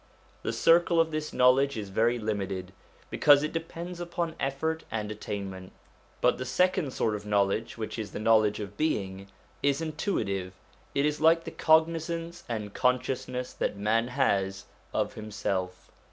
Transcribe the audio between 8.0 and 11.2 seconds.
the know ledge of being, is intuitive, it